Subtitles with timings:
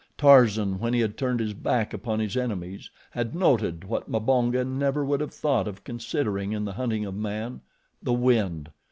[0.17, 5.05] Tarzan, when he had turned his back upon his enemies, had noted what Mbonga never
[5.05, 7.61] would have thought of considering in the hunting of man
[8.01, 8.71] the wind.